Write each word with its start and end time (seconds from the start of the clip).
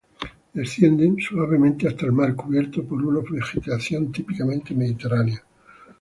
Descienden 0.55 1.19
suavemente 1.19 1.87
hasta 1.87 2.07
el 2.07 2.11
mar, 2.11 2.33
cubiertos 2.35 2.83
por 2.85 3.05
una 3.05 3.21
vegetación 3.29 4.11
típicamente 4.11 4.73
mediterránea. 4.73 5.43